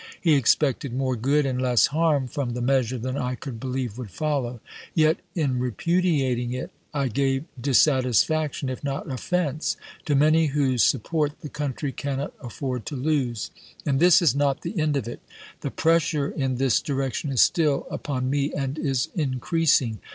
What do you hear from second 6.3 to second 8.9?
it, I gave dissatisfaction, if